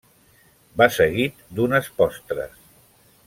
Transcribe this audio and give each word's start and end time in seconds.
Va 0.81 0.87
seguit 0.95 1.45
d'unes 1.59 1.91
postres. 2.01 2.57